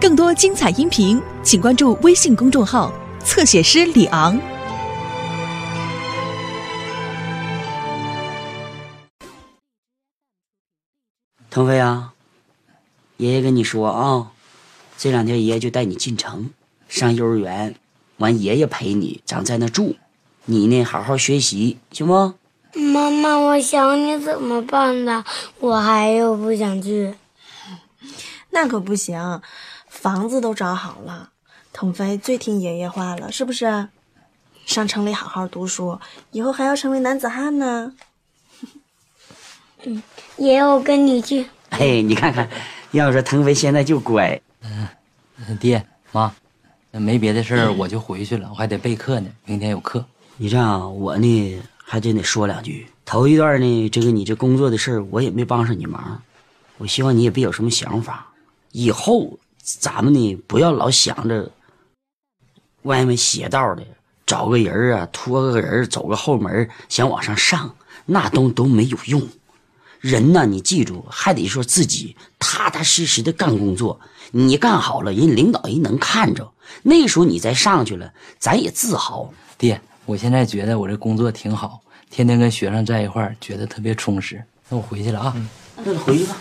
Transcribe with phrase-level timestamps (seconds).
[0.00, 2.92] 更多精彩音频，请关注微信公众号
[3.24, 4.40] “侧写师李昂”。
[11.50, 12.12] 腾飞啊，
[13.16, 14.30] 爷爷跟你说啊，
[14.96, 16.50] 这两天爷爷就带你进城
[16.88, 17.74] 上幼儿园，
[18.18, 19.96] 完爷爷陪你，咱在那住，
[20.44, 22.34] 你呢好好学习，行不？
[22.78, 25.24] 妈妈，我想你怎么办呢？
[25.58, 27.14] 我还有不想去。
[28.50, 29.42] 那可不行，
[30.00, 31.30] 房子都找好了，
[31.72, 33.88] 腾飞最听爷爷话了，是不是？
[34.64, 35.98] 上城里好好读书，
[36.30, 37.92] 以后还要成为男子汉呢。
[39.82, 40.00] 嗯，
[40.36, 41.44] 爷爷，我跟你去。
[41.70, 42.48] 哎，你看看，
[42.92, 44.40] 要说腾飞现在就乖。
[44.62, 46.32] 嗯，爹妈，
[46.92, 50.04] 那没别的事儿，我就回去了，我还得备课呢，明天有课。
[50.36, 52.86] 你这样，我呢还真得说两句。
[53.04, 56.22] 头一段呢，这个你这工作的事儿，我也没帮上你忙，
[56.76, 58.28] 我希望你也别有什么想法。
[58.70, 59.36] 以后
[59.80, 61.50] 咱们呢，不要老想着
[62.82, 63.84] 外面邪道的，
[64.24, 67.74] 找个人啊，托个人走个后门，想往上上，
[68.06, 69.28] 那都都没有用。
[70.00, 74.00] 人呢，你记住，还得说自己踏踏实实的干工作。
[74.30, 79.32] 你干好了，人领导人能看着，那时候你再上去了，咱也自豪。
[79.58, 84.42] 爹，我现在觉得我这工作挺好，天天跟学生在一块儿，觉得特别充实。
[84.68, 85.36] 那我回去了啊，
[85.76, 86.36] 那就回去吧，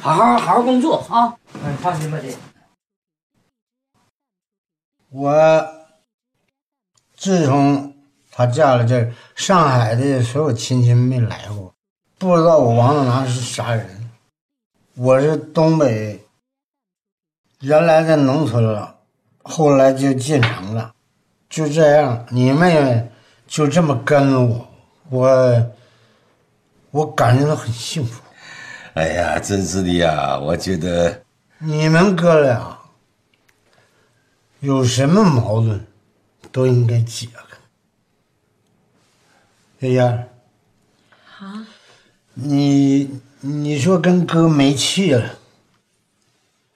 [0.00, 1.34] 好好好好工作啊！
[1.64, 2.36] 哎，放心吧，姐。
[5.10, 5.66] 我
[7.16, 7.94] 自从
[8.30, 11.74] 她嫁了这上海的所有亲戚没来过，
[12.18, 14.10] 不知道我王大拿是啥人。
[14.94, 16.24] 我是东北，
[17.60, 18.98] 原来在农村了，
[19.42, 20.94] 后来就进城了，
[21.48, 23.10] 就这样，你妹妹
[23.46, 24.68] 就这么跟着我，
[25.10, 25.70] 我
[26.90, 28.22] 我感觉到很幸福。
[28.98, 30.36] 哎呀，真是的呀！
[30.36, 31.22] 我觉得
[31.58, 32.76] 你们哥俩
[34.58, 35.86] 有什么矛盾，
[36.50, 37.56] 都应该解开。
[39.80, 40.26] 小燕儿，
[41.38, 41.64] 啊，
[42.34, 43.08] 你
[43.40, 45.38] 你说跟哥没气了，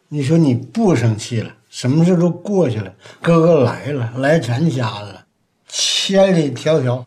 [0.07, 5.27] 你说你不生气了，什么事都过去了，哥哥来了，来咱家了，
[5.67, 7.05] 千里迢迢，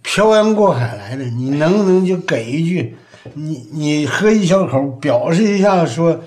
[0.00, 2.96] 漂洋过海来的，你能不能就给一句，
[3.34, 6.20] 你你喝一小口，表示一下，说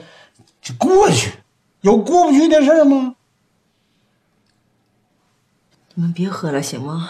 [0.61, 1.31] 就过去，
[1.81, 3.15] 有过不去的事儿吗？
[5.93, 7.09] 你们别喝了行吗？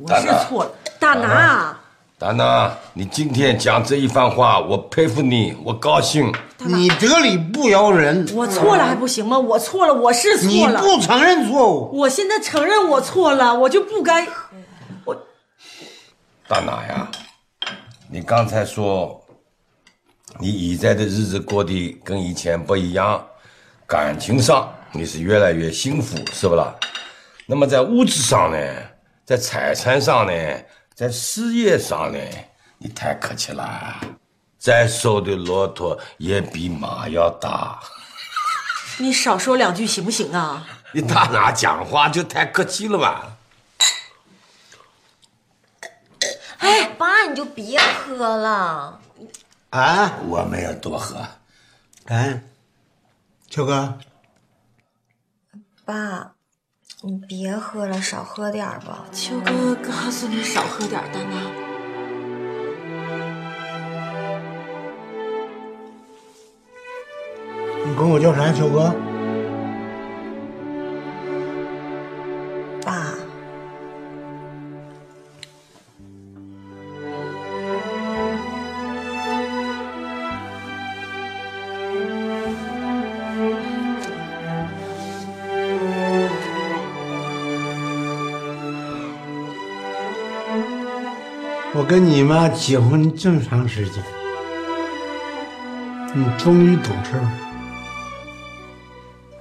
[0.00, 0.70] 我是错了，
[1.00, 1.78] 大拿，
[2.18, 6.32] 大拿，你今天讲这一番话，我佩服你，我高兴。
[6.58, 9.38] 你得理不饶人，我错了还不行吗？
[9.38, 10.80] 我错了，我是错了。
[10.80, 14.26] 不承认错误，我现在承认我错了，我就不该。
[15.04, 15.16] 我
[16.48, 17.08] 大拿呀，
[18.10, 19.22] 你刚才说
[20.38, 23.22] 你现在的日子过得跟以前不一样，
[23.86, 26.74] 感情上你是越来越幸福，是不啦？
[27.46, 28.58] 那么在物质上呢，
[29.26, 30.32] 在财产上呢，
[30.94, 32.18] 在事业上呢，
[32.78, 34.00] 你太客气了。
[34.58, 37.78] 再瘦的骆驼也比马要大。
[38.96, 40.66] 你少说两句行不行啊？
[40.92, 43.36] 你大拿讲话就太客气了吧？
[46.58, 49.00] 哎，爸，你就别喝了。
[49.70, 51.26] 啊，我没有多喝。
[52.06, 52.42] 哎，
[53.50, 53.98] 秋哥，
[55.84, 56.32] 爸，
[57.02, 59.04] 你别喝了，少喝点儿吧。
[59.12, 61.36] 秋哥告诉你少喝点儿，丹娜。
[67.86, 68.50] 你管我叫啥？
[68.52, 68.94] 秋哥，
[91.88, 94.02] 跟你妈结婚这么长时间，
[96.12, 97.32] 你终于懂事了。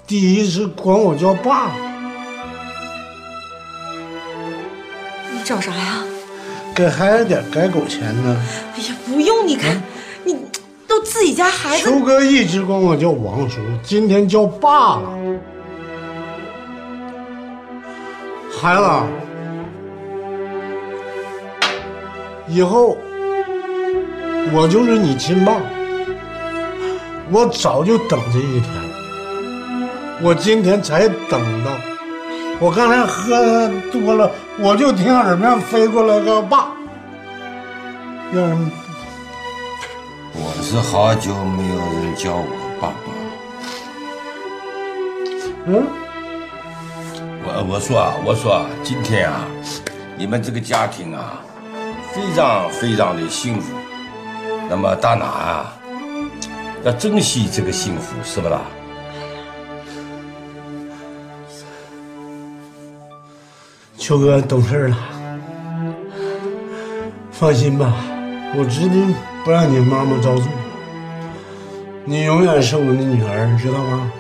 [0.08, 1.72] 第一次管我叫爸，
[5.30, 6.06] 你找啥呀？
[6.74, 8.42] 给孩子点改狗钱呢。
[8.78, 9.84] 哎呀，不用，你看，
[10.24, 10.34] 你
[10.88, 15.10] 都自己家孩子秋，哥一直管我叫王叔，今天叫爸了。
[18.58, 18.88] 孩子，
[22.48, 22.98] 以后
[24.54, 25.54] 我就是你亲爸。
[27.30, 28.82] 我早就等这一天了，
[30.24, 31.72] 我今天才等到。
[32.58, 36.72] 我刚才喝多了，我就听耳边飞过来个爸，
[38.32, 38.72] 让人
[40.34, 42.48] 我是好久没有人叫我
[42.80, 43.12] 爸爸。
[45.66, 45.86] 嗯，
[47.44, 49.46] 我我说啊，我说啊，今天啊，
[50.18, 51.44] 你们这个家庭啊，
[52.14, 53.76] 非常非常的幸福。
[54.70, 55.74] 那么大拿啊，
[56.84, 58.62] 要珍惜这个幸福，是不啦？
[63.98, 64.98] 秋哥懂事了，
[67.32, 67.94] 放心吧，
[68.56, 69.14] 我指定
[69.44, 70.46] 不让你妈妈遭罪。
[72.06, 74.12] 你永远是我的女儿，知道吗？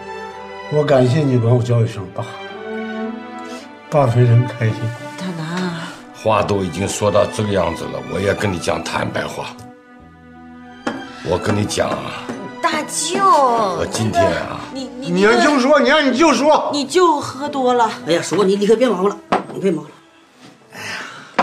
[0.73, 2.25] 我感谢你管我叫一声爸，
[3.89, 4.75] 爸非常开心。
[6.27, 9.55] 话都已经说到这个样子了，我也跟你讲坦白话。
[11.25, 12.27] 我跟你讲啊，
[12.61, 16.69] 大舅，我今天啊，你你你要就说，你让你舅说。
[16.73, 19.17] 你舅喝多了，哎呀，叔，你你可别忙活了，
[19.53, 19.89] 你别忙活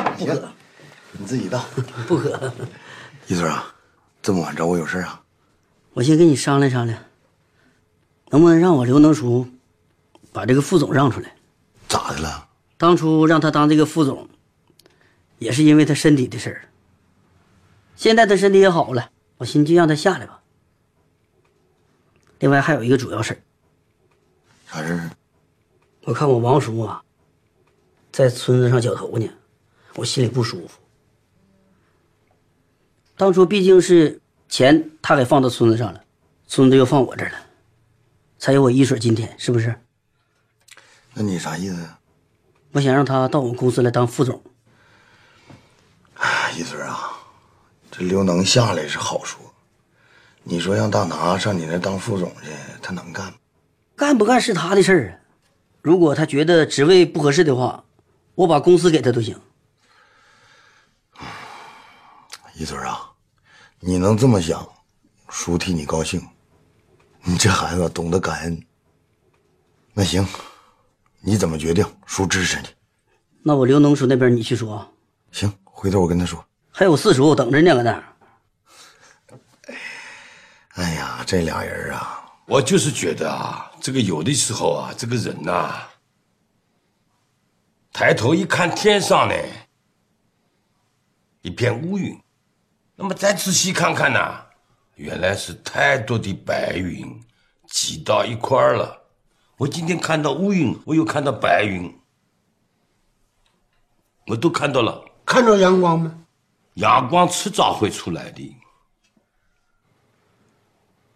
[0.02, 0.42] 了，行，
[1.12, 1.64] 你自己倒。
[2.06, 2.52] 不喝。
[3.26, 3.64] 一嘴啊，
[4.20, 5.18] 这么晚找我有事啊？
[5.94, 6.98] 我先跟你商量商量，
[8.28, 9.46] 能不能让我刘能叔
[10.30, 11.34] 把这个副总让出来？
[11.88, 12.48] 咋的了？
[12.76, 14.28] 当初让他当这个副总，
[15.44, 16.68] 也是因为他身体的事儿。
[17.94, 20.40] 现在他身体也好了，我寻思就让他下来吧。
[22.40, 23.38] 另外还有一个主要事儿，
[24.66, 25.10] 啥事儿？
[26.04, 27.02] 我看我王叔啊，
[28.10, 29.28] 在村子上绞头呢，
[29.94, 30.80] 我心里不舒服。
[33.16, 36.02] 当初毕竟是钱他给放到村子上了，
[36.48, 37.36] 村子又放我这儿了，
[38.38, 39.74] 才有我一水今天，是不是？
[41.14, 41.98] 那你啥意思呀？
[42.72, 44.42] 我想让他到我公司来当副总。
[46.24, 47.10] 哎，一嘴啊，
[47.90, 49.38] 这刘能下来是好说，
[50.42, 52.50] 你说让大拿上你那当副总去，
[52.80, 53.34] 他能干吗？
[53.94, 55.12] 干不干是他的事儿啊。
[55.82, 57.84] 如果他觉得职位不合适的话，
[58.34, 59.38] 我把公司给他都行。
[62.54, 63.12] 一嘴啊，
[63.80, 64.66] 你能这么想，
[65.28, 66.26] 叔替你高兴。
[67.22, 68.66] 你这孩子懂得感恩。
[69.92, 70.26] 那行，
[71.20, 72.68] 你怎么决定，叔支持你。
[73.42, 74.88] 那我刘能叔那边你去说啊。
[75.32, 75.52] 行，
[75.84, 76.42] 回头我跟他说。
[76.70, 78.04] 还有四叔等着呢，搁那儿。
[80.76, 85.86] 哎呀，这俩人啊，我就是觉得啊，这个有的时候啊，这个人呐、
[87.92, 89.34] 抬头一看天上呢，
[91.42, 92.18] 一片乌云，
[92.96, 94.46] 那么再仔细看看呢，
[94.94, 97.22] 原来是太多的白云
[97.68, 99.02] 挤到一块儿了。
[99.58, 101.94] 我今天看到乌云，我又看到白云，
[104.28, 105.04] 我都看到了。
[105.26, 106.14] 看着阳光吗？
[106.74, 108.56] 阳光迟早会出来的。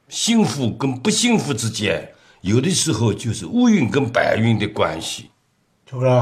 [0.08, 5.30] 幸福跟不幸福之间，有的时候就是乌云跟白云的关系。
[5.84, 6.20] 秋哥，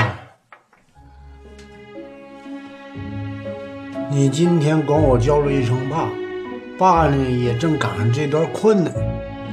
[4.10, 6.08] 你今天管我叫了一声爸，
[6.78, 8.92] 爸呢也正赶上这段困难，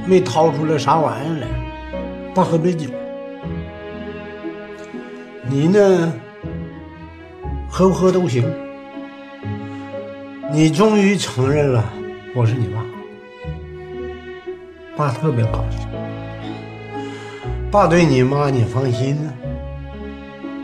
[0.06, 2.90] 没掏出来啥玩意儿来，爸喝杯酒。
[5.42, 6.12] 你呢，
[7.76, 8.48] 喝不喝都行。
[10.52, 11.84] 你终于承认了
[12.32, 12.84] 我是你爸，
[14.96, 15.80] 爸特别高兴。
[17.72, 19.32] 爸对你妈你放心呢、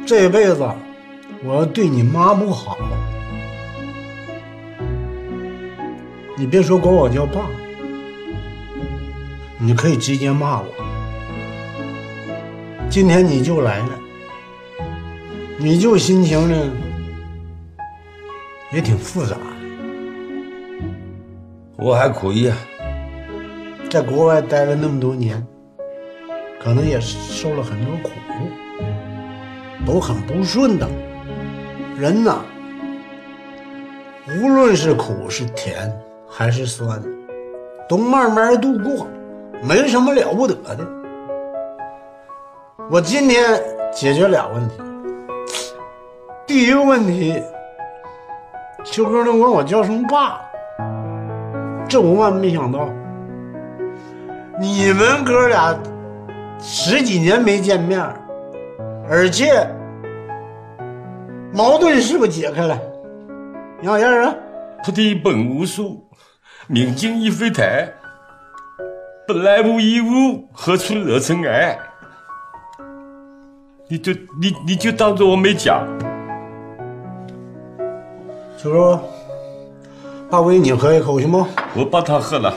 [0.06, 0.64] 这辈子
[1.42, 2.78] 我要对你妈不好，
[6.38, 7.40] 你别说管我叫爸，
[9.58, 10.66] 你可以直接骂我。
[12.88, 13.98] 今天你就来了，
[15.58, 16.72] 你就心情呢
[18.72, 19.36] 也挺复杂，
[21.76, 22.52] 我还可以，
[23.90, 25.44] 在国外待了那么多年，
[26.62, 28.10] 可能也受了很多苦，
[29.84, 30.88] 都很不顺当。
[31.98, 32.44] 人呐，
[34.40, 35.92] 无论是苦是甜
[36.28, 37.02] 还是酸，
[37.88, 39.08] 都慢慢度过，
[39.64, 40.86] 没什么了不得的。
[42.88, 43.60] 我今天
[43.92, 44.74] 解决俩问题，
[46.46, 47.42] 第一个问题，
[48.84, 50.40] 秋哥能管我叫声爸，
[51.88, 52.88] 这我万没想到。
[54.58, 55.78] 你们哥俩
[56.58, 58.00] 十几年没见面，
[59.08, 59.66] 而且
[61.52, 62.78] 矛盾是不是解开了？
[63.82, 64.34] 杨小燕啊，
[64.84, 66.06] 菩提本无树，
[66.66, 67.88] 明镜亦非台，
[69.26, 71.78] 本来无一物，何处惹尘埃？
[73.88, 75.86] 你就你你就当做我没讲。
[78.62, 79.00] 秋哥，
[80.28, 81.46] 爸喂你喝一口行不？
[81.74, 82.52] 我把他喝了，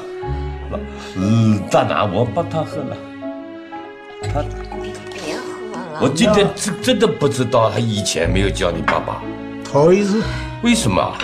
[1.15, 2.97] 嗯，大拿我把他喝了。
[4.21, 4.43] 他，
[5.13, 6.01] 别喝了。
[6.01, 9.21] 我今天真真的不知道他以前没有叫你爸爸，
[9.63, 10.21] 头一次，
[10.61, 11.15] 为什么？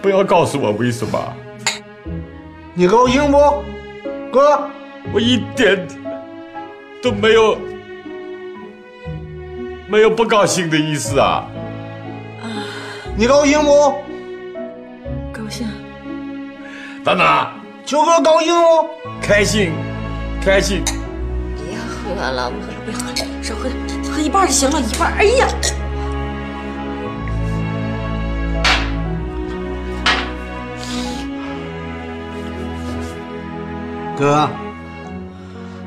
[0.00, 1.18] 不要告诉我为什么，
[2.72, 3.64] 你高兴不，
[4.30, 4.60] 哥？
[5.12, 5.84] 我一点
[7.02, 7.58] 都没有
[9.88, 11.44] 没有不高兴的意思啊？
[13.18, 13.94] 你高兴不？
[15.32, 15.66] 高兴。
[17.02, 17.26] 等等，
[17.86, 18.86] 秋哥高兴不？
[19.22, 19.72] 开心，
[20.44, 20.84] 开心。
[20.84, 25.14] 别喝了，不喝了，别喝了，少喝点，喝一半就行了，一半。
[25.14, 25.48] 哎呀，
[34.18, 34.46] 哥，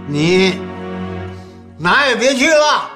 [0.07, 0.59] 你
[1.77, 2.89] 哪也别去了，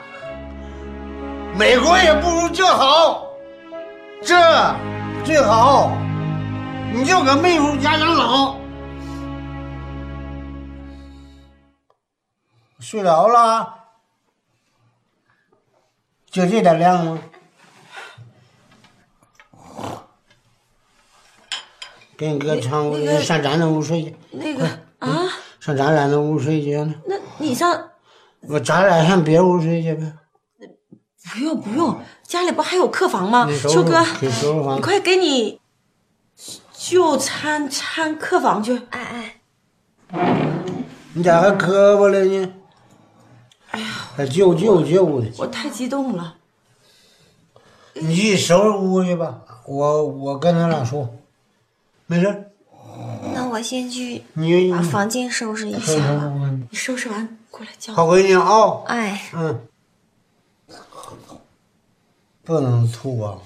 [1.56, 3.28] 美国也不如这好，
[4.26, 4.36] 这
[5.26, 5.92] 最好，
[6.94, 8.56] 你就搁妹夫家养老。
[12.80, 13.74] 睡着了，
[16.28, 17.20] 就这点量吗？
[22.16, 24.16] 给你哥唱，那个上咱那屋睡去。
[24.32, 24.66] 那个
[25.00, 25.10] 啊，
[25.60, 26.78] 上咱俩那屋睡去。
[27.06, 27.90] 那你上
[28.48, 30.14] 我咱俩上别屋睡去呗。
[31.32, 33.48] 不用不用，家里不还有客房吗？
[33.70, 35.60] 秋哥，给收拾房你快给你
[36.78, 38.82] 就餐餐客房去。
[38.90, 39.40] 哎
[40.12, 40.40] 哎，
[41.14, 42.54] 你咋还磕巴了呢？
[43.72, 45.28] 哎呀，还救救救的！
[45.38, 46.36] 我太激动了。
[47.94, 51.10] 你去收拾屋去吧，我我跟他俩说，
[52.06, 52.50] 没事。
[53.34, 56.32] 那我先去你把房间收拾一下吧。
[56.70, 58.08] 你收拾完过来叫我好。
[58.08, 59.68] 闺女啊，哎，嗯，
[62.44, 63.38] 不能吐啊。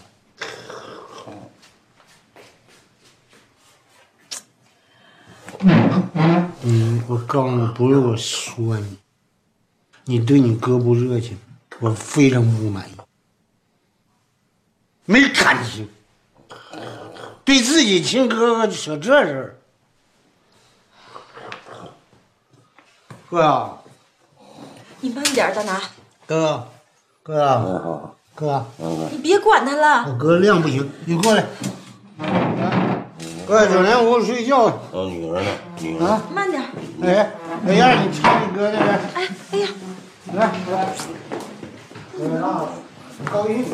[6.63, 8.98] 嗯，我告诉你，不是我说你，
[10.06, 11.38] 你对你哥不热情，
[11.80, 12.94] 我非常不满意，
[15.06, 15.88] 没感情，
[17.46, 19.56] 对自己亲哥哥就扯这事儿，
[23.30, 23.82] 哥啊，
[25.00, 25.82] 你慢点，大拿，
[26.25, 26.68] 哥，
[27.24, 28.63] 哥啊，哥，
[29.12, 30.06] 你别管他了。
[30.08, 31.44] 我哥量不行，你过来，
[33.48, 34.65] 过来，整天屋睡觉。
[34.91, 35.50] 哦，女儿呢？
[35.82, 36.62] 女儿啊，慢点。
[37.01, 37.32] 哎，
[37.65, 39.67] 哎呀，你唱你哥那边，哎哎呀，
[40.34, 40.88] 来来，
[42.29, 42.70] 来啊，
[43.25, 43.65] 高兴。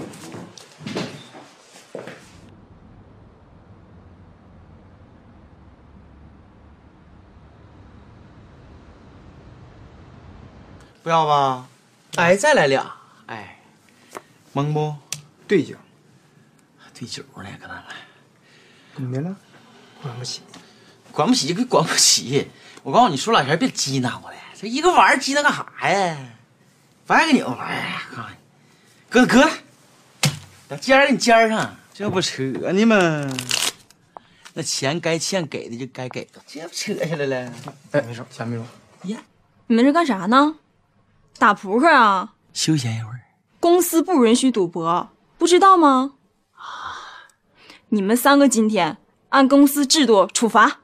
[11.04, 11.66] 不要吧？
[12.16, 13.03] 哎，再来俩。
[14.54, 14.96] 哎，蒙不？
[15.48, 15.76] 对酒，
[16.94, 17.86] 对酒呢，搁那来。
[18.94, 19.36] 怎么的了？
[20.02, 20.42] 管不起。
[21.12, 22.48] 管不起就管不起。
[22.84, 26.18] 我告诉你，说两天别激那我了，这一个玩意儿激那干啥呀？
[27.08, 28.36] 不爱跟你们玩意儿，告诉你，
[29.10, 29.52] 搁搁来，
[30.68, 33.30] 把尖儿给你尖上，这不扯呢吗？
[34.54, 37.54] 那钱该欠给的就该给的，这不扯下来了？
[37.92, 38.66] 哎，没事，钱没说。
[39.10, 39.20] 呀，
[39.66, 40.56] 你们这干啥呢？
[41.40, 42.36] 打扑克啊？
[42.54, 43.20] 休闲一会儿。
[43.64, 46.16] 公司不允许赌博，不知道吗？
[47.88, 48.98] 你们三个今天
[49.30, 50.82] 按公司制度处罚。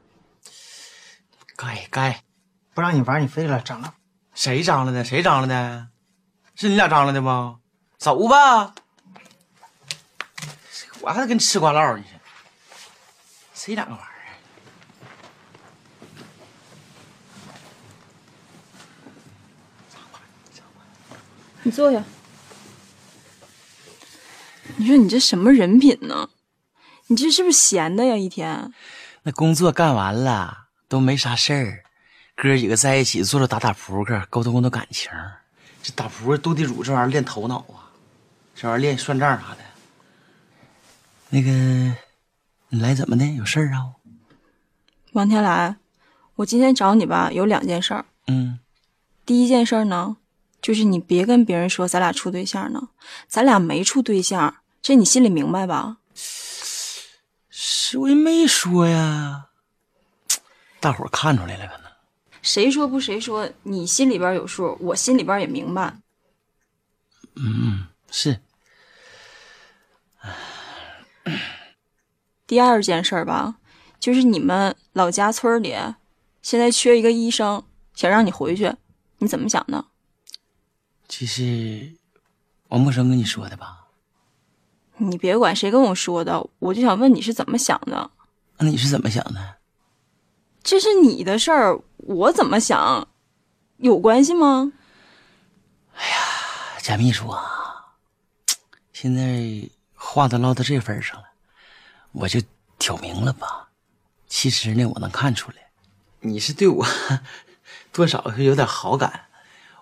[1.56, 2.24] 该该，
[2.72, 3.92] 不让你玩，你非得来张罗。
[4.32, 5.04] 谁张罗的？
[5.04, 5.88] 谁张罗的？
[6.54, 7.58] 是你俩张罗的吗？
[7.98, 8.74] 走吧，
[11.02, 12.04] 我还得跟吃瓜唠呢。
[13.52, 14.16] 谁两个玩意儿？
[21.62, 22.02] 你坐下。
[24.80, 26.30] 你说你这什么人品呢？
[27.08, 28.16] 你这是不是闲的呀？
[28.16, 28.72] 一天。
[29.24, 31.84] 那工作干完了都没啥事儿，
[32.34, 35.10] 哥几个在一起坐着打打扑克，沟通沟通感情。
[35.82, 37.92] 这打扑克斗地主这玩意儿练头脑啊，
[38.54, 39.58] 这玩意儿练算账啥的。
[41.28, 41.50] 那个，
[42.70, 43.26] 你来怎么的？
[43.36, 44.00] 有事儿啊？
[45.12, 45.76] 王天来，
[46.36, 48.06] 我今天找你吧，有两件事儿。
[48.28, 48.58] 嗯，
[49.26, 50.16] 第一件事儿呢，
[50.62, 52.88] 就是你别跟别人说咱俩处对象呢，
[53.28, 55.98] 咱俩没处对象，这你心里明白吧？
[57.48, 59.48] 是我也没说呀，
[60.80, 61.90] 大伙儿看出来了可能。
[62.40, 65.98] 谁说不谁说，你心里边有数，我心里边也明白。
[67.34, 68.40] 嗯，是。
[72.46, 73.56] 第二件事儿吧，
[73.98, 75.76] 就是你们老家村里
[76.40, 78.74] 现在缺一个医生，想让你回去，
[79.18, 79.84] 你怎么想的？
[81.06, 81.96] 这是
[82.68, 83.79] 王木生跟你说的吧？
[85.00, 88.10] 你别管谁跟我说的，我就想问你是怎么想的？
[88.58, 89.56] 那你是怎么想的？
[90.62, 93.08] 这是你的事儿，我怎么想
[93.78, 94.72] 有关系吗？
[95.96, 96.16] 哎呀
[96.82, 97.94] 贾秘书啊，
[98.92, 101.24] 现在话都唠到这份儿上了，
[102.12, 102.40] 我就
[102.78, 103.70] 挑明了吧。
[104.28, 105.56] 其实呢，我能看出来，
[106.20, 106.86] 你是对我
[107.90, 109.28] 多少是有点好感。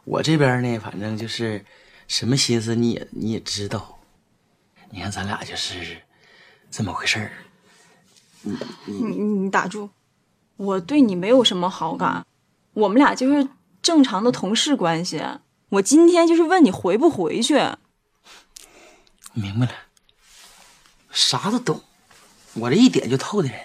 [0.04, 1.64] 我这边呢，反正就是
[2.06, 3.97] 什么心思你也你也知道。
[4.90, 6.02] 你看咱俩就是
[6.70, 7.32] 这么回事儿。
[8.86, 9.90] 你你你打住！
[10.56, 12.26] 我对你没有什么好感，
[12.72, 13.48] 我们俩就是
[13.80, 15.22] 正常的同事关系。
[15.68, 17.54] 我今天就是问你回不回去。
[19.34, 19.72] 明白了，
[21.10, 21.82] 啥都懂，
[22.54, 23.60] 我这一点就透的人。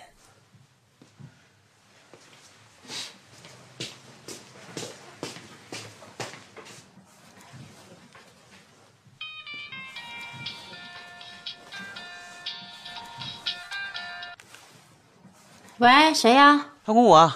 [15.79, 16.67] 喂，谁呀？
[16.85, 17.33] 老公，我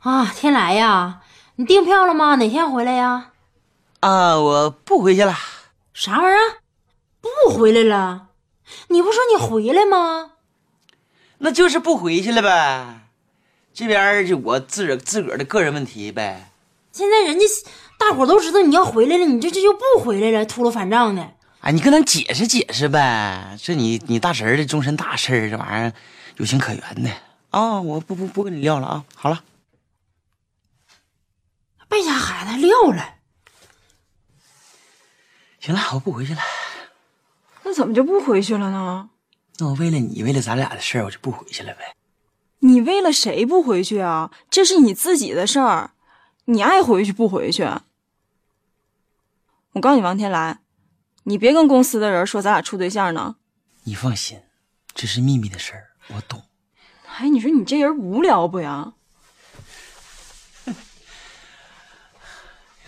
[0.00, 1.22] 啊，天来呀！
[1.56, 2.36] 你订票了吗？
[2.36, 3.30] 哪天回来呀？
[3.98, 5.34] 啊，我不回去了。
[5.92, 6.62] 啥玩意儿？
[7.20, 8.28] 不回来了？
[8.88, 10.30] 你不说你回来吗？
[11.38, 13.08] 那就是不回去了呗。
[13.74, 16.52] 这边就我自个自个儿的个人问题呗。
[16.92, 17.44] 现在人家
[17.98, 21.28] 大伙都知道你要回来了，你这这就不回来了，秃噜反账的。
[21.62, 23.58] 哎，你跟咱解释解释呗。
[23.60, 25.92] 这你你大侄儿的终身大事这玩意儿
[26.36, 27.10] 有情可原的
[27.50, 27.80] 啊！
[27.80, 29.04] 我不不不跟你撂了啊。
[29.14, 29.44] 好了，
[31.88, 33.16] 败家孩子撂了。
[35.60, 36.40] 行了，我不回去了。
[37.64, 39.10] 那怎么就不回去了呢？
[39.58, 41.94] 那我为了你，为了咱俩的事儿，我就不回去了呗。
[42.60, 44.30] 你为了谁不回去啊？
[44.48, 45.92] 这是你自己的事儿，
[46.46, 47.64] 你爱回去不回去。
[49.72, 50.60] 我告诉你，王天来，
[51.24, 53.36] 你别跟公司的人说咱俩处对象呢。
[53.84, 54.42] 你放心，
[54.94, 56.42] 这是秘密的事儿，我懂。
[57.20, 58.94] 哎，你说你这人无聊不呀？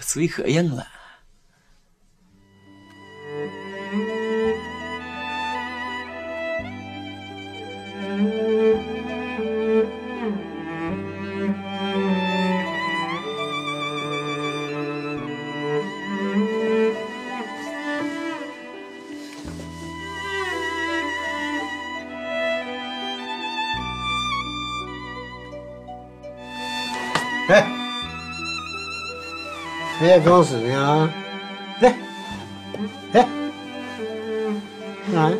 [0.00, 0.88] 嘴可硬了。
[27.52, 27.66] 来，
[30.00, 31.12] 别在装死呢啊！
[31.80, 31.94] 来，
[33.12, 33.26] 来，
[35.04, 35.36] 干啥呀？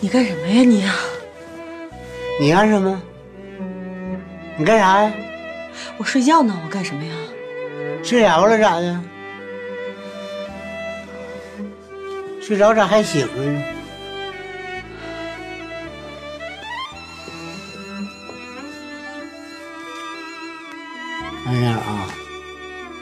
[0.00, 0.94] 你干什么呀你啊？
[2.40, 3.02] 你干什么？
[4.56, 5.12] 你干啥呀？
[5.98, 7.14] 我睡觉呢，我干什么呀？
[8.04, 9.00] 睡着了咋的？
[12.40, 13.64] 睡着咋还醒着呢？
[21.50, 22.06] 安然啊，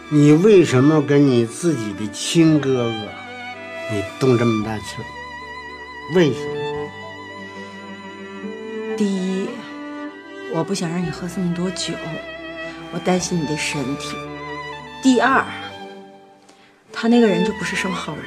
[0.09, 2.93] 你为什么跟你自己的亲哥哥，
[3.93, 5.05] 你动这么大气儿？
[6.15, 6.55] 为什么？
[8.97, 9.49] 第一，
[10.55, 11.93] 我不想让你喝这么多酒，
[12.91, 14.17] 我担心你的身体。
[15.03, 15.45] 第二，
[16.91, 18.25] 他那个人就不是什么好人，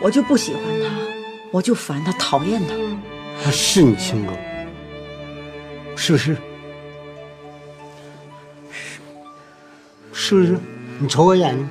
[0.00, 0.88] 我就不喜欢他，
[1.50, 2.74] 我就烦他，讨厌他。
[3.44, 4.32] 他是你亲哥，
[5.96, 6.34] 是不是？
[10.24, 10.56] 是不是？
[11.00, 11.68] 你瞅我眼睛。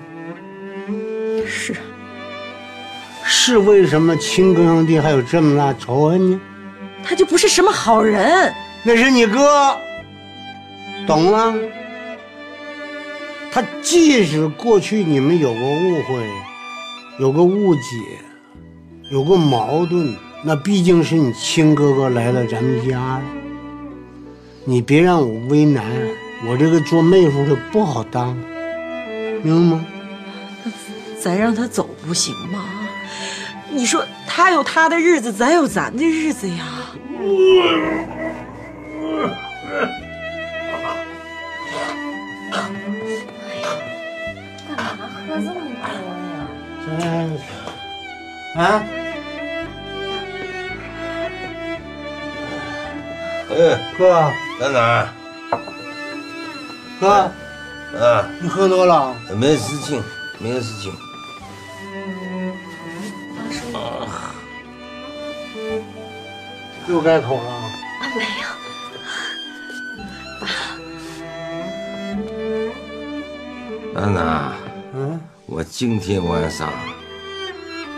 [1.47, 1.73] 是。
[3.23, 6.41] 是为什么亲哥兄弟还有这么大仇恨呢？
[7.01, 8.53] 他就不是什么好人。
[8.83, 9.77] 那是你哥，
[11.07, 11.55] 懂吗？
[13.53, 16.29] 他即使过去你们有过误会，
[17.19, 17.81] 有个误解，
[19.11, 23.23] 有个矛盾，那毕竟是你亲哥哥来了咱们家了。
[24.65, 25.85] 你别让我为难，
[26.43, 28.35] 我这个做妹夫的不好当，
[29.43, 29.85] 明白吗？
[31.19, 32.65] 咱让他走不行吗？
[33.69, 36.65] 你说他有他的日子，咱有咱的日子呀。
[44.67, 45.53] 干嘛喝这么
[45.85, 45.93] 多
[46.99, 47.05] 呀？
[48.55, 48.83] 啊？
[53.51, 53.53] 哎，
[53.97, 55.07] 哥，在哪儿？
[57.01, 57.09] 哥，
[57.97, 59.15] 啊，你喝多了？
[59.35, 60.03] 没事情，
[60.37, 60.93] 没事情。
[66.87, 67.49] 又改口了？
[67.49, 67.71] 啊，
[68.15, 68.23] 没
[73.95, 73.99] 有。
[73.99, 74.53] 安娜，
[74.93, 76.71] 嗯，我今天晚上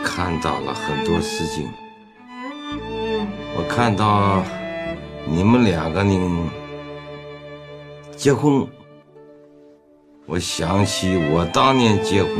[0.02, 1.70] 看到了很多事情。
[3.58, 4.42] 我看到
[5.26, 6.50] 你们两个人
[8.16, 8.66] 结婚，
[10.26, 12.34] 我想起我当年结婚，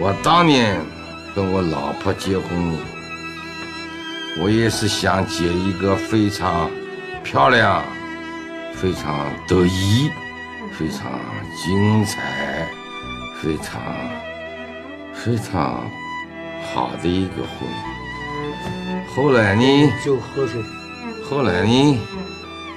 [0.00, 0.80] 我当年
[1.34, 2.76] 跟我老婆结婚，
[4.40, 6.70] 我也是想结一个非常
[7.22, 7.82] 漂亮、
[8.74, 10.10] 非常得意。
[10.78, 11.10] 非常
[11.56, 12.68] 精彩，
[13.40, 13.82] 非常
[15.14, 15.90] 非常
[16.66, 17.66] 好的一个婚。
[19.14, 19.90] 后来呢？
[20.04, 20.60] 就喝水。
[21.24, 21.98] 后来呢？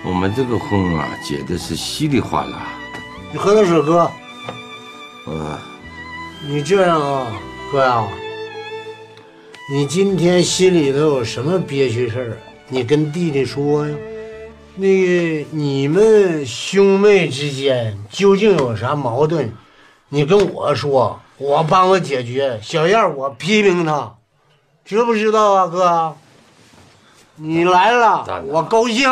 [0.06, 2.68] 我们这个婚啊，结的是稀里哗啦。
[3.32, 4.10] 你喝点水，哥。
[5.26, 5.60] 呃，
[6.48, 7.28] 你这样啊，
[7.72, 8.08] 哥呀、
[9.72, 12.38] 你今天心里头有什么憋屈事儿，
[12.70, 13.96] 你跟弟弟说呀。
[14.76, 19.52] 那个你们兄妹之间究竟有啥矛盾，
[20.08, 22.58] 你跟我说，我帮我解决。
[22.64, 24.16] 小燕，我批评他，
[24.86, 26.16] 知不知道啊，哥？
[27.36, 29.06] 你来了，我高兴。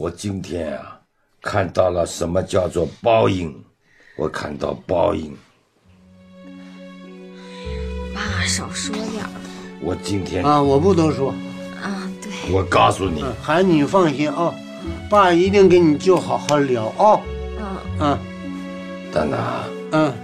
[0.00, 0.98] 我今天啊，
[1.42, 3.54] 看到了什么叫做报应，
[4.16, 5.36] 我看到报应。
[8.14, 9.30] 爸，少说点儿
[9.78, 11.34] 我今天啊，我不多说。
[11.82, 12.10] 啊。
[12.22, 14.54] 对，我告诉你，孩子，你放心啊，
[15.10, 17.20] 爸一定跟你舅好好聊啊。
[17.60, 18.18] 嗯嗯
[19.12, 19.38] 丹丹，
[19.90, 20.14] 嗯，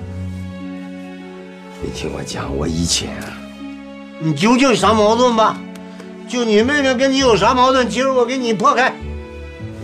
[1.82, 3.36] 你听我讲，我以前啊，
[4.20, 5.58] 你究竟啥矛盾吧？
[6.26, 7.86] 就你妹妹跟你有啥矛盾？
[7.86, 8.90] 今儿我给你破开。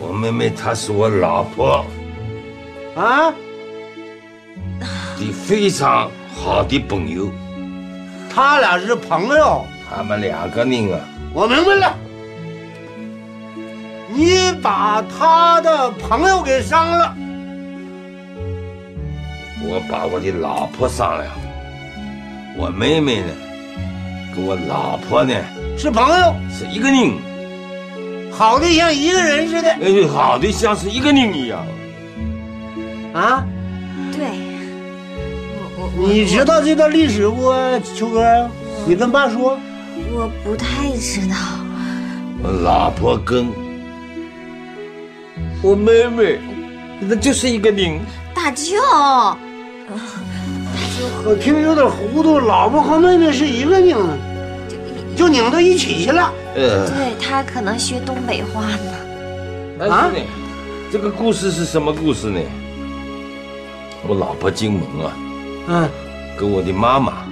[0.03, 1.87] 我妹妹她是我老婆。
[2.97, 3.33] 啊，
[5.17, 7.31] 的非常好的朋友，
[8.35, 9.65] 他俩是朋友。
[9.89, 11.01] 他们两个人啊，
[11.35, 11.95] 我明白了，
[14.09, 17.15] 你把他的朋友给伤了。
[19.65, 21.25] 我把我的老婆伤了，
[22.57, 23.29] 我妹妹呢，
[24.35, 25.35] 跟我老婆呢
[25.79, 27.13] 是朋友，是一个人，
[28.43, 29.69] 好的像一个人似的。
[29.69, 31.65] 哎，好的像是一个人一样。
[33.15, 33.47] 啊，
[34.17, 34.27] 对，
[35.97, 37.53] 你知道这段历史不，
[37.95, 38.51] 秋哥？
[38.85, 39.57] 你跟爸说。
[40.13, 41.37] 我不太知道。
[42.43, 43.47] 我老婆跟
[45.63, 46.41] 我妹妹，
[46.99, 48.01] 那就是一个人。
[48.35, 48.75] 大舅，
[51.25, 53.97] 我听有点糊涂，老婆和妹妹是一个拧，
[55.17, 56.33] 就拧到一起去了。
[56.55, 58.93] 呃，对他可能学东北话呢。
[59.79, 60.25] 但是呢，
[60.91, 62.41] 这个故事是什么故事呢？
[64.07, 65.17] 我老婆进门啊，
[65.69, 65.89] 嗯，
[66.37, 67.25] 跟我的妈妈，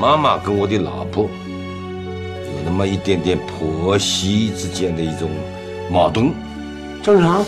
[0.00, 5.28] 妈妈跟我的老婆，有那么一点点婆媳之间的一种
[5.90, 6.32] 矛盾，
[7.02, 7.44] 正常。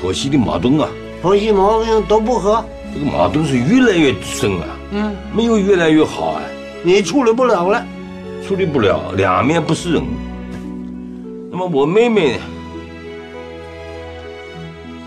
[0.00, 0.88] 婆媳的矛盾啊，
[1.20, 6.42] 婆媳矛盾都不和，这个矛盾是越来越深啊，嗯，没有越来越好啊，
[6.82, 7.84] 你处理不了了，
[8.50, 10.02] 处理不了，两面不是人。
[11.52, 12.36] 那么我妹妹，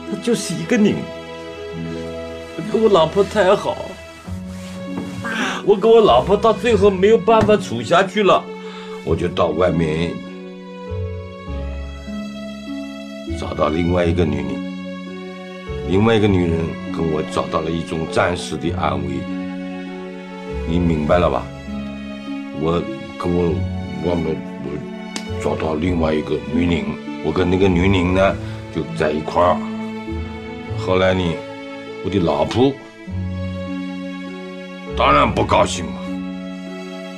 [0.09, 0.95] 她就是一个人，
[2.71, 3.75] 跟我老婆太好，
[5.65, 8.41] 我跟我老婆到最后没有办法处下去了，
[9.03, 10.13] 我就到外面
[13.37, 14.45] 找到另外一个女人，
[15.89, 16.59] 另外一个女人
[16.93, 19.19] 跟我找到了一种暂时的安慰，
[20.65, 21.43] 你明白了吧？
[22.61, 22.81] 我
[23.25, 23.55] 我
[24.03, 24.69] 我们我
[25.41, 26.83] 找到另外一个女人，
[27.23, 28.35] 我跟那个女人呢
[28.75, 29.57] 就在一块儿。
[30.77, 31.23] 后来呢，
[32.03, 32.73] 我的老婆
[34.97, 35.93] 当然不高兴嘛。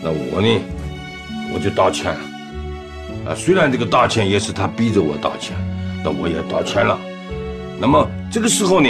[0.04, 0.62] 那我呢，
[1.54, 2.16] 我就道歉。
[3.26, 5.58] 啊，虽然这个道歉也是他逼着我道歉，
[6.04, 7.00] 那我也道歉了。
[7.80, 8.90] 那么这个时候呢，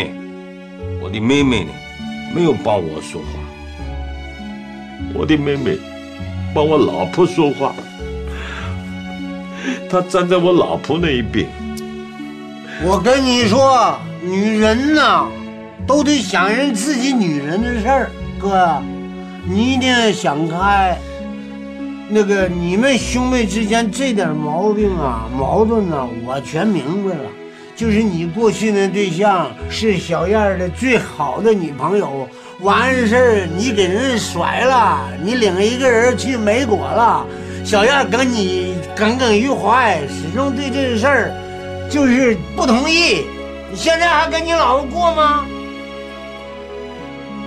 [1.02, 1.72] 我的妹妹呢
[2.36, 3.28] 没有帮我说话，
[5.14, 5.78] 我的妹妹
[6.56, 7.76] 帮我老婆说话，
[9.90, 11.46] 她站在我老婆那一边。
[12.82, 15.28] 我跟你说，女人呐，
[15.86, 18.10] 都得想人自己女人的事儿。
[18.40, 18.82] 哥，
[19.46, 20.98] 你一定要想开。
[22.08, 27.30] 那个你们兄妹之间这点毛病啊、矛盾啊，我全明白了。
[27.76, 32.28] 就是你过去那对象是小燕的最好的女朋友，
[32.62, 37.26] 完事儿你给人甩了，你领一个人去美国了，
[37.66, 41.34] 小燕跟你耿耿于怀，始终对这个事儿
[41.90, 43.26] 就是不同意。
[43.70, 45.46] 你现在还跟你老婆过吗？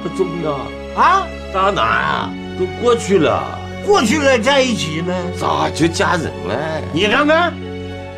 [0.03, 0.61] 不中啊
[0.95, 6.83] 啊，大哪啊，都过去了，过去了在一起呗，咋就嫁人了。
[6.93, 7.55] 你看看，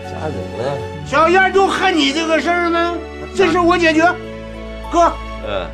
[0.03, 0.90] 嫁人了。
[1.11, 2.95] 小燕就恨你这个事儿吗？
[3.35, 4.01] 这事我解决，
[4.93, 5.13] 哥，
[5.45, 5.67] 嗯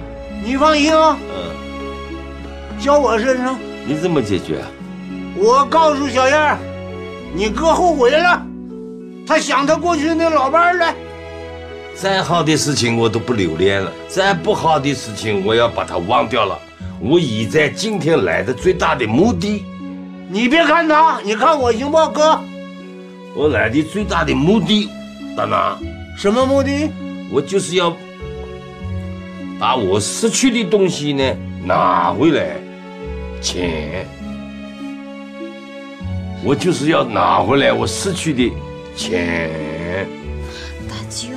[0.42, 3.54] 你放心啊，嗯，交我身上。
[3.84, 4.64] 你怎么解决？
[5.36, 6.56] 我告诉小燕，
[7.34, 8.42] 你哥后悔了，
[9.26, 10.94] 他想他过去那老伴儿了。
[11.94, 16.58] 再好的事情我都不留恋了，再不好的事情我要把它忘掉了。
[16.98, 19.62] 我已在今天来的最大的目的，
[20.30, 22.40] 你别看他，你看我行不，哥？
[23.34, 24.88] 我来的最大的目的，
[25.36, 25.78] 大拿，
[26.16, 26.90] 什么目的？
[27.30, 27.94] 我就是要
[29.58, 31.22] 把我失去的东西呢
[31.62, 32.56] 拿回来，
[33.42, 34.06] 钱。
[36.42, 38.50] 我就是要拿回来我失去的
[38.96, 39.50] 钱。
[40.88, 41.28] 大舅，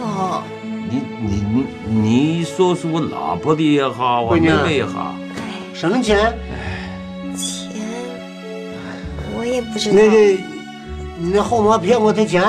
[0.90, 5.14] 你你你说是我老婆的也好，我妹妹也好，
[5.74, 6.18] 什么钱？
[7.36, 7.70] 钱
[9.36, 9.96] 我也不知道。
[9.96, 10.18] 那个，
[11.18, 12.42] 你那后妈骗我的钱？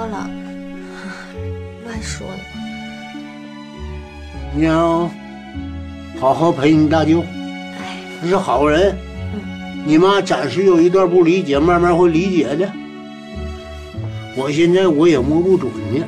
[0.00, 0.30] 喝多了，
[1.84, 2.38] 乱说的。
[4.54, 5.10] 你要
[6.18, 7.22] 好好陪你大舅，
[8.20, 8.96] 他是好人。
[9.84, 12.70] 你妈暂时有一段不理解，慢慢会理解的。
[14.36, 16.02] 我现在我也摸不准呢，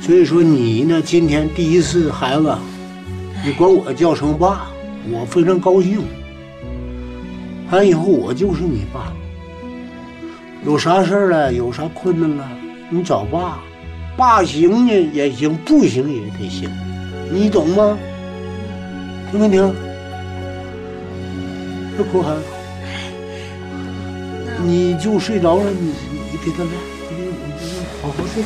[0.00, 2.54] 所以说你呢，今天第一次孩子，
[3.42, 4.66] 你管我叫声爸，
[5.10, 6.02] 我非常高兴。
[7.70, 9.12] 完以后我就是你爸，
[10.66, 12.48] 有啥事儿了，有啥困难了，
[12.90, 13.58] 你找爸，
[14.16, 16.70] 爸行呢也行，不行也得行，
[17.30, 17.98] 你懂吗？
[19.30, 19.74] 听没听？
[21.96, 22.42] 别哭孩子，
[24.64, 25.92] 你就睡着了，你
[26.32, 26.70] 你给他来，
[27.10, 27.30] 你你
[28.00, 28.42] 好好睡。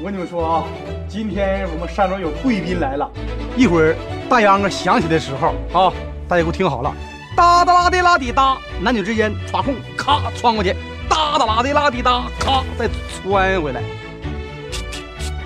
[0.00, 0.64] 我跟你们说啊，
[1.08, 3.10] 今天我们山庄有贵宾来了，
[3.56, 3.96] 一会儿
[4.30, 5.92] 大秧歌响起的时候啊，
[6.28, 6.94] 大家给我听好了，
[7.34, 10.72] 哒哒啦的啦滴哒，男女之间抓空，咔穿过去，
[11.08, 12.88] 哒哒啦的啦滴哒，咔再
[13.24, 13.82] 穿回来，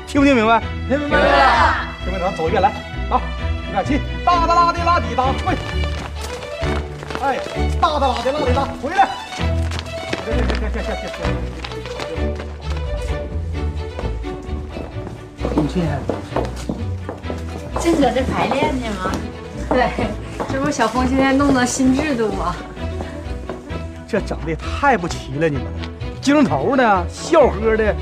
[0.07, 0.62] 听不听明白？
[0.87, 1.75] 听明白了。
[2.05, 2.69] 听明白走一遍来
[3.09, 3.23] 啊！
[3.67, 5.55] 你看，起，哒哒啦的啦滴哒，喂，
[7.23, 7.38] 哎，
[7.81, 9.09] 哒哒啦的啦滴哒，回来，
[10.27, 11.62] 行行行行行行行。
[15.62, 15.68] 你
[17.81, 19.12] 这正搁这排练呢吗？
[19.68, 19.88] 对，
[20.51, 22.55] 这不小峰现在弄的新制度吗？
[24.09, 25.64] 这整的也太不齐了，你们
[26.20, 27.94] 精神头呢，笑呵的，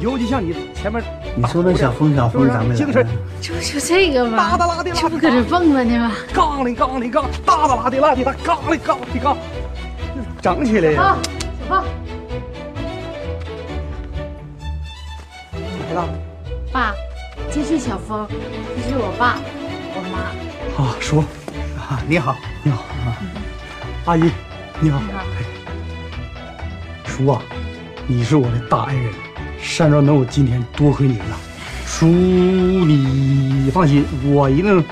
[0.00, 1.02] 尤其像你前面
[1.36, 3.06] 你说那小峰小峰咱们精神，
[3.40, 4.50] 这不就这个吗？
[4.50, 6.12] 哒哒啦的啦，这不搁这蹦了呢吗？
[6.32, 9.36] 杠里杠里杠，哒哒啦的啦的哒，杠里杠里杠，
[10.42, 11.02] 整起来呀！
[11.02, 11.18] 啊，
[11.68, 11.84] 小峰，
[15.88, 16.08] 来了
[16.74, 16.92] 爸，
[17.52, 19.38] 这是小峰，这是我爸，
[19.94, 20.82] 我妈。
[20.82, 21.20] 啊，叔
[21.78, 22.34] 啊，你好，
[22.64, 23.14] 你好啊，
[24.06, 24.28] 阿姨，
[24.80, 25.00] 你好，
[27.06, 27.40] 叔啊，
[28.08, 29.12] 你是我的大爱人，
[29.62, 31.38] 山庄能有今天，多亏你了。
[31.86, 34.84] 叔，你放心，我一定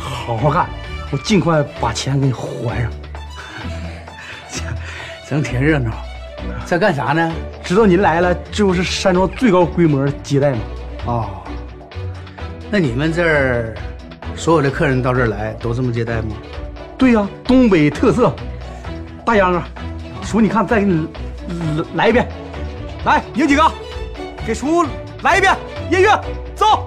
[0.00, 0.68] 好好干，
[1.12, 2.90] 我尽快把钱给你还上。
[5.30, 5.92] 整挺热闹，
[6.66, 7.32] 在干啥呢？
[7.62, 10.58] 知道您来了，这不是山庄最高规模接待吗？
[11.06, 11.42] 哦，
[12.70, 13.74] 那你们这儿
[14.36, 16.28] 所有的客人到这儿来都这么接待吗？
[16.98, 18.32] 对呀、东北特色。
[19.24, 19.62] 大秧歌，
[20.22, 21.06] 叔，你看，再给你
[21.94, 22.28] 来一遍，
[23.04, 23.62] 来，你们几个
[24.46, 24.84] 给叔
[25.22, 25.56] 来一遍
[25.90, 26.20] 音乐，
[26.54, 26.79] 走。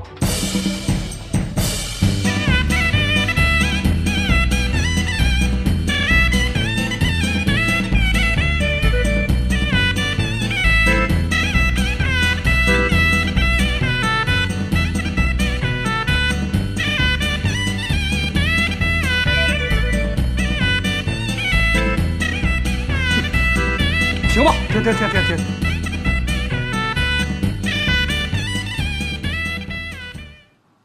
[24.83, 25.45] 停吧，停停停。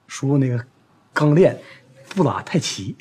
[0.06, 0.64] 叔那个
[1.12, 1.58] 刚练，
[2.10, 2.96] 不咋太齐，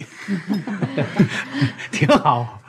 [1.91, 2.60] 挺好。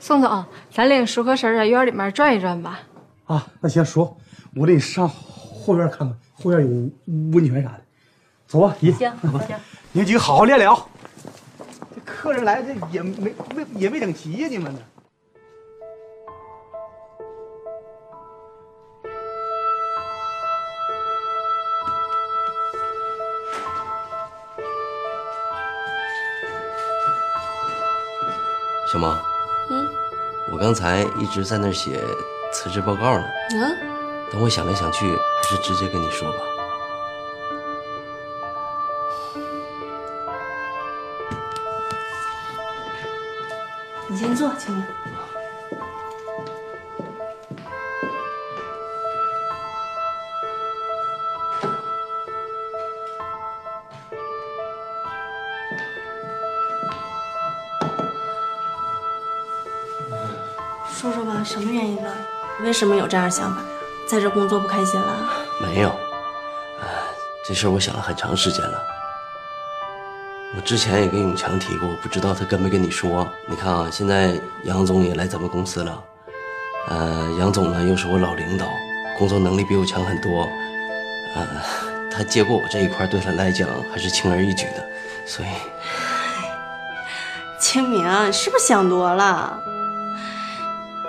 [0.00, 2.80] 宋总，咱领叔和婶儿在院里面转一转吧。
[3.26, 4.16] 啊，那行，叔，
[4.56, 6.68] 我得上后院看看，后院有
[7.32, 7.80] 温泉啥的。
[8.48, 8.90] 走吧，姨。
[8.90, 9.40] 行走吧
[9.92, 10.76] 你们几个好好练练啊。
[11.94, 14.80] 这客人来，这也没没也没整齐呀，你们呢？
[28.86, 29.18] 小毛，
[29.68, 29.88] 嗯
[30.52, 32.00] 我刚才一直在那儿写
[32.52, 33.66] 辞职报告呢，啊，
[34.30, 36.38] 等我想来想去，还是直接跟你说吧。
[44.06, 45.05] 你先坐，青云。
[62.66, 63.66] 为什么有这样想法呀？
[64.08, 65.16] 在这工作不开心了？
[65.62, 65.88] 没有，
[66.80, 66.88] 呃，
[67.46, 68.82] 这事儿我想了很长时间了。
[70.56, 73.24] 我之前也跟永强提过，我不知道他跟没跟你说。
[73.46, 76.02] 你看啊，现在杨总也来咱们公司了，
[76.88, 78.66] 呃，杨总呢又是我老领导，
[79.16, 80.48] 工作能力比我强很多，
[81.36, 81.46] 呃，
[82.10, 84.84] 他接过我这一块对他来讲还是轻而易举的，
[85.24, 85.48] 所以
[87.60, 89.56] 清明，你是不是想多了？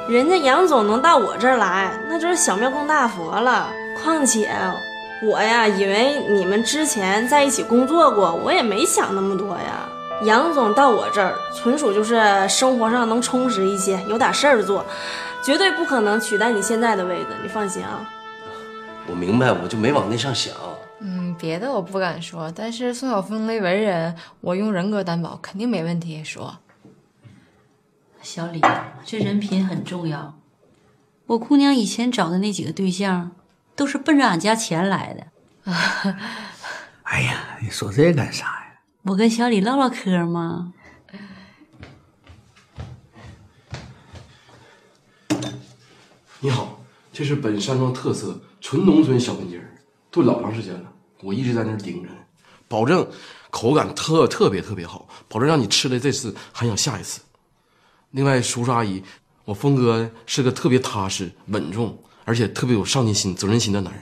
[0.08, 3.70] 人家杨总能到我这儿来，那就是小庙供大佛了。
[4.02, 4.50] 况且
[5.22, 9.90] 我呀，以为你们之前在一起工作过，我也没想那么多呀。
[10.24, 14.86] 杨总到我这儿，纯属就是生活上能充实一些，有点事儿做，
[15.44, 18.10] 绝对不可能取代你现在的位置，你放心啊。
[19.08, 20.54] 我明白，我就没往那上想。
[21.02, 26.24] 嗯，别的我不敢说，但是宋晓峰那为人，我用人格担保，肯定没问题。
[26.24, 26.56] 说，
[28.22, 28.62] 小李，
[29.06, 30.38] 这人品很重要。
[31.28, 33.32] 我姑娘以前找的那几个对象，
[33.76, 35.28] 都是奔着俺家钱来的。
[37.04, 38.80] 哎呀，你说这干啥呀？
[39.04, 40.74] 我跟小李唠唠嗑嘛。
[46.40, 46.80] 你好，
[47.12, 49.72] 这是本山庄特色纯农村小盆鸡儿，
[50.12, 52.16] 炖老长时间了，我一直在那儿盯着呢，
[52.68, 53.08] 保证
[53.50, 57.22] 口感特特别特别好，保证让你吃了这次还想下一次。
[58.12, 59.04] 另外，叔叔阿姨，
[59.44, 64.02] 我峰哥是个特别踏实、稳重，而且特别有上进心、责任心的男人。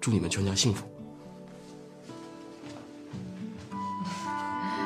[0.00, 0.86] 祝你们全家幸福。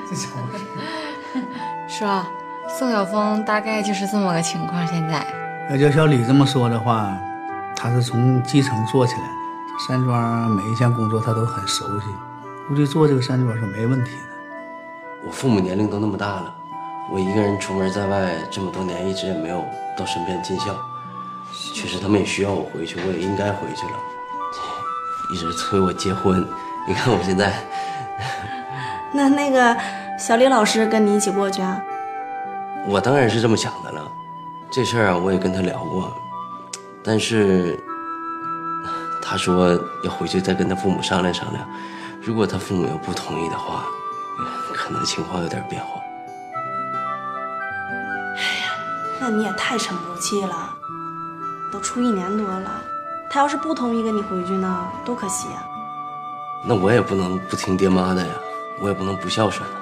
[0.08, 0.58] 这怎么回
[1.88, 1.98] 事？
[1.98, 2.24] 说，
[2.68, 4.86] 宋晓峰大概就是这么个情况。
[4.86, 5.26] 现在，
[5.70, 7.16] 要叫小李这么说的话，
[7.76, 9.34] 他是从基层做起来的，
[9.86, 12.06] 山庄每一项工作他都很熟悉，
[12.68, 14.18] 估计做这个山庄是没问题的。
[15.26, 16.54] 我父母年龄都那么大了，
[17.12, 19.64] 我一个人出门在外这么多年，一直也没有
[19.96, 20.74] 到身边尽孝。
[21.74, 23.92] 确实，他们也需要我回去，我也应该回去了。
[25.32, 26.46] 一直催我结婚，
[26.86, 27.54] 你看我现在，
[29.12, 29.76] 那那个
[30.18, 31.80] 小李老师跟你一起过去啊？
[32.86, 34.02] 我当然是这么想的了。
[34.70, 36.12] 这事儿啊，我也跟他聊过，
[37.02, 37.78] 但是
[39.22, 41.64] 他说要回去再跟他父母商量商量。
[42.20, 43.84] 如果他父母要不同意的话，
[44.74, 46.00] 可能情况有点变化。
[49.26, 50.68] 那你也太沉不住气了，
[51.72, 52.70] 都出一年多了，
[53.30, 55.64] 他要是不同意跟你回去呢，多可惜啊！
[56.62, 58.34] 那我也不能不听爹妈的呀，
[58.82, 59.76] 我也不能不孝顺啊。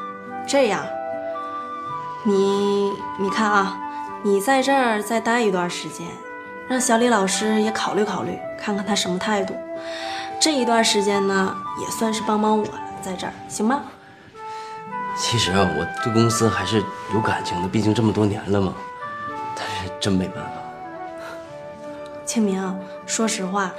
[0.46, 0.84] 这样，
[2.22, 3.76] 你你看啊，
[4.22, 6.06] 你在这儿再待一段时间，
[6.68, 9.56] 让小李老师也考虑考虑，看看他什么态度。
[10.40, 13.82] 这一段时间呢，也算是帮帮我了，在这儿行吗？
[15.16, 16.80] 其实啊，我对公司还是
[17.12, 18.72] 有感情的，毕竟这么多年了嘛。
[19.62, 20.52] 但是真没办法。
[22.24, 23.72] 清明，说实话，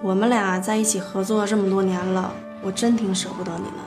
[0.00, 2.32] 我们俩在一起合作这么多年了，
[2.62, 3.78] 我真挺舍不得你的。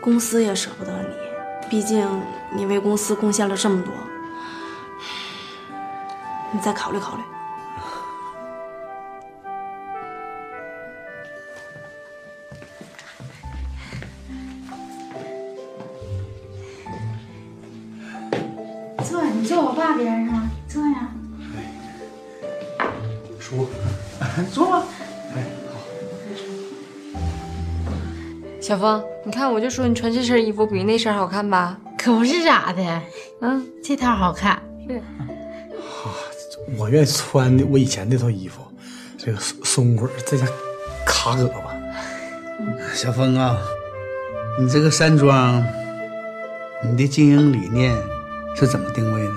[0.00, 2.08] 公司也舍不得你，毕竟
[2.54, 3.92] 你为公司贡献了这么多。
[6.52, 7.22] 你再考虑考虑。
[28.66, 31.78] 小峰，你看，我就说你穿这身衣服比那身好看吧？
[31.96, 32.82] 可不是咋的，
[33.40, 34.60] 嗯，这套好看。
[34.88, 35.00] 是。
[36.76, 38.60] 我愿意穿的我以前那套衣服，
[39.16, 40.44] 这个松松腿，再加
[41.06, 41.60] 卡胳膊。
[42.92, 43.56] 小峰啊，
[44.58, 45.64] 你这个山庄，
[46.82, 47.96] 你的经营理念
[48.56, 49.32] 是怎么定位的？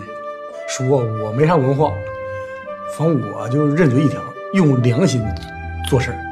[0.68, 1.94] 叔，我没啥文化，
[2.98, 5.24] 反正我就认准一条，用良心
[5.88, 6.26] 做事儿。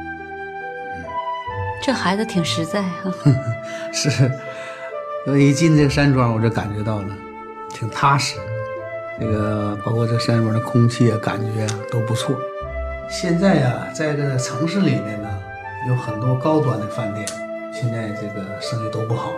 [1.88, 3.10] 这孩子挺实在哈、
[3.94, 4.30] 是，
[5.24, 7.08] 我一进这个山庄，我就感觉到了，
[7.70, 8.36] 挺踏实。
[9.18, 12.36] 这个包括这山庄的空气啊，感觉啊都不错。
[13.08, 15.30] 现在呀、在这个城市里面呢，
[15.88, 17.26] 有很多高端的饭店，
[17.72, 19.32] 现在这个生意都不好。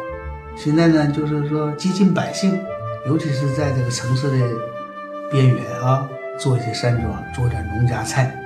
[0.57, 2.61] 现在呢，就是说接近百姓，
[3.07, 4.37] 尤其是在这个城市的
[5.31, 6.05] 边缘啊，
[6.37, 8.37] 做一些山庄，做点农家菜，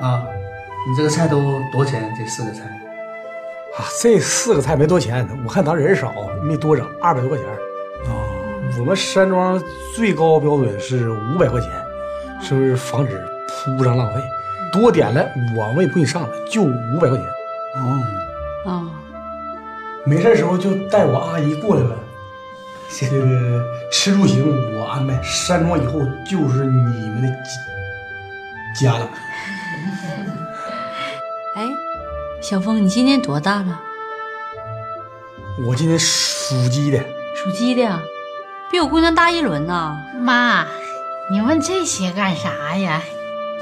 [0.00, 0.26] 啊，
[0.90, 2.12] 你这个菜都多少钱？
[2.18, 2.62] 这四个菜？
[3.76, 6.12] 啊，这四个菜没多钱，我看咱人少，
[6.42, 7.46] 没多整，二百多块钱。
[7.46, 8.12] 啊，
[8.78, 9.62] 我们山庄
[9.94, 11.70] 最高标准是五百块钱，
[12.42, 13.18] 是不是防止
[13.48, 14.20] 铺张浪费？
[14.72, 17.26] 多点了我们也不给你上了，就五百块钱。
[17.76, 18.00] 哦，
[18.66, 18.90] 哦，
[20.04, 21.94] 没事时候就带我阿姨过来呗。
[22.90, 27.28] 这个吃住行我安排，山庄以后就是你们的
[28.78, 29.08] 家了。
[32.52, 33.80] 哎，小峰，你今年多大了？
[35.66, 36.98] 我今年属鸡的，
[37.34, 37.98] 属鸡的，
[38.70, 39.96] 比我姑娘大一轮呢。
[40.20, 40.66] 妈，
[41.30, 43.02] 你问这些干啥呀？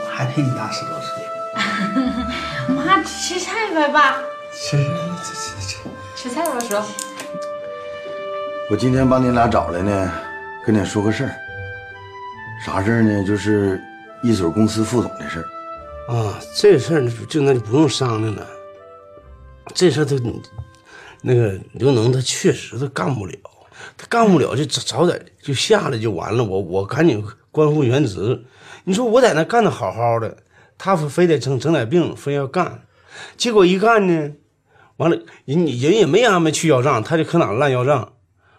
[0.02, 2.74] 我还比你大十多岁。
[2.74, 4.16] 妈，吃菜呗，爸。
[4.52, 4.76] 吃
[5.22, 5.76] 吃吃吃。
[6.16, 6.74] 吃菜吧，叔。
[8.72, 10.12] 我今天把你俩找来呢，
[10.66, 11.30] 跟你说个事儿。
[12.66, 13.22] 啥事儿呢？
[13.22, 13.80] 就是
[14.20, 16.12] 一所公司副总的事儿。
[16.12, 18.44] 啊，这事儿就那就不用商量了。
[19.74, 20.16] 这事儿他
[21.22, 23.36] 那个刘能他确实他干不了，
[23.96, 26.42] 他干不了就早早点就下来就完了。
[26.42, 28.44] 我我赶紧官复原职。
[28.84, 30.38] 你说我在那干的好好的，
[30.78, 32.82] 他非得整整点病，非要干，
[33.36, 34.32] 结果一干呢，
[34.96, 38.14] 完了人人也没安排去要账，他就可哪烂要账，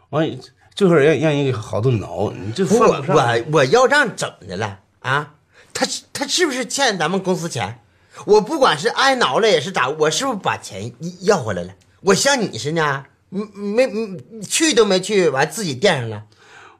[0.10, 0.38] 完了
[0.76, 5.34] 这会让让人给好顿挠，你这我我我要账怎么的了啊？
[5.74, 7.80] 他他是不是欠咱们公司钱？
[8.26, 10.91] 我不管是挨挠了也是咋，我是不是把钱
[11.22, 11.74] 要回来了？
[12.01, 13.45] 我像你似的，没
[13.86, 16.24] 没没去都没去，完自己垫上了。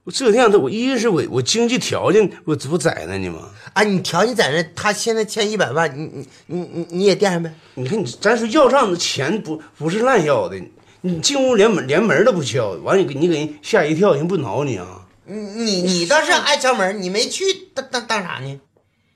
[0.04, 3.50] 我这样的，我一是我我经济条件我这不在那呢吗？
[3.74, 7.54] 啊，你条件在那，他现在欠一百万，你你你你你也垫上呗？
[7.76, 10.60] 你看你，咱说要账的钱不不是烂要的，
[11.02, 15.06] 你进屋连门连门都不敲，完你给你给人吓一跳，人不挠你啊？
[15.26, 18.60] 你你你倒是爱敲门，你没去当当当啥呢？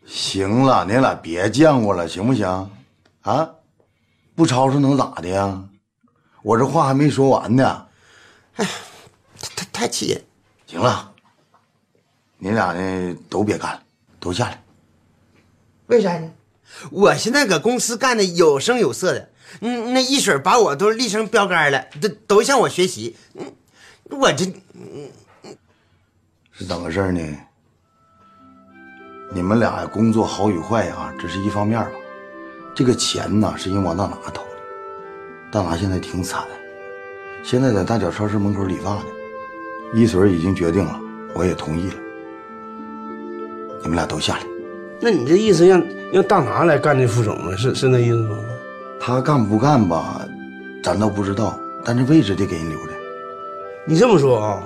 [0.05, 2.45] 行了，你俩别犟过了，行不行？
[3.21, 3.49] 啊，
[4.35, 5.63] 不吵吵能咋的呀？
[6.43, 7.87] 我这话还没说完呢。
[8.55, 8.67] 哎，
[9.55, 10.23] 太太气人。
[10.67, 11.11] 行了，
[12.37, 13.81] 你俩呢都别干了，
[14.19, 14.63] 都下来。
[15.87, 16.31] 为啥呢？
[16.91, 19.29] 我现在搁公司干的有声有色的，
[19.61, 23.15] 嗯，那一水把我都立成标杆了，都都向我学习。
[23.33, 23.53] 嗯，
[24.09, 25.09] 我这嗯
[26.51, 27.37] 是怎么回事呢？
[29.29, 31.91] 你们俩工作好与坏啊，只是一方面吧。
[32.73, 34.57] 这个钱呢，是人王大拿偷的，
[35.51, 36.43] 大拿现在挺惨，
[37.43, 39.03] 现在在大脚超市门口理发呢。
[39.93, 40.99] 一水已经决定了，
[41.33, 41.95] 我也同意了，
[43.81, 44.43] 你们俩都下来。
[44.99, 47.55] 那你这意思让让大拿来干这副总吗？
[47.55, 48.37] 是是那意思吗？
[48.99, 50.25] 他干不干吧，
[50.83, 52.93] 咱倒不知道，但这位置得给人留着。
[53.85, 54.63] 你这么说啊，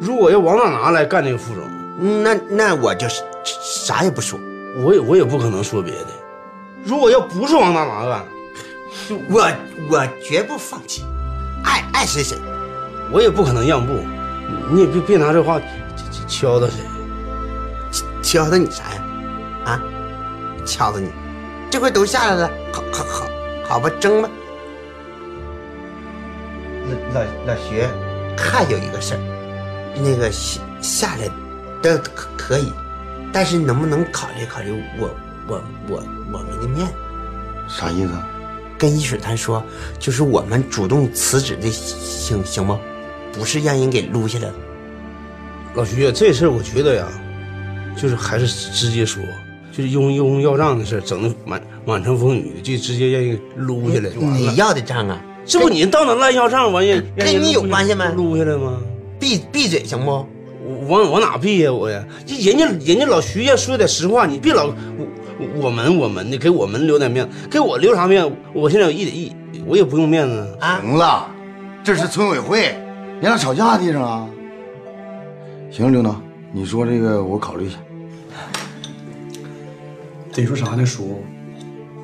[0.00, 1.64] 如果要王大拿来干这个副总，
[1.98, 4.38] 那那我就是啥也不说，
[4.82, 6.08] 我也我也不可能说别的。
[6.84, 8.24] 如果要不是王大拿干，
[9.28, 9.50] 我
[9.90, 11.04] 我绝不放弃，
[11.64, 12.36] 爱爱谁谁，
[13.10, 13.92] 我也不可能让步。
[14.70, 15.60] 你也别别拿这话
[16.26, 16.82] 敲打谁，
[18.22, 19.02] 敲打你啥呀？
[19.64, 19.82] 啊，
[20.66, 21.10] 敲打你，
[21.70, 23.26] 这回都下来了，好好好，
[23.64, 24.28] 好吧，争吧。
[27.14, 27.86] 老老老徐，
[28.36, 29.20] 还有一个事儿，
[29.96, 31.30] 那个下下来
[31.82, 32.72] 的可可以，
[33.32, 35.10] 但是能不能考虑考虑我
[35.48, 36.02] 我我
[36.32, 36.88] 我们的面？
[37.68, 38.12] 啥意思？
[38.78, 39.62] 跟一水潭说，
[39.98, 42.80] 就是我们主动辞职的，行行吗？
[43.32, 44.54] 不是让人给撸下来了。
[45.74, 47.06] 老徐啊，这事儿我觉得呀，
[47.96, 49.22] 就是还是直接说，
[49.70, 54.36] 就是用用要账的事整的满满城风雨的，就直接让人撸下来就完了。
[54.36, 55.20] 你要的账啊？
[55.46, 58.12] 这不你到那乱要账完人，跟你有关系吗？
[58.16, 58.78] 撸下来吗？
[59.18, 60.26] 闭闭嘴行不？
[61.00, 61.72] 往往哪避呀？
[61.72, 68.32] 我呀，这人家人家老徐要说点实话，你别老我我们我们的给我们留点面子，给我留啥面子？
[68.52, 69.32] 我现在一一
[69.66, 70.80] 我也不用面子啊。
[70.82, 71.26] 行了，
[71.82, 72.76] 这是村委会。
[73.20, 74.28] 你俩吵架地上啊？
[75.70, 76.14] 行，刘能，
[76.52, 77.76] 你说这个我考虑一下。
[80.32, 81.22] 得说啥呢，叔？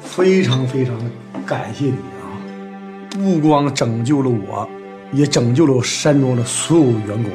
[0.00, 0.94] 非常非常
[1.44, 2.24] 感谢你啊！
[3.10, 4.68] 不光拯救了我，
[5.12, 7.30] 也拯救了山庄的所有员工。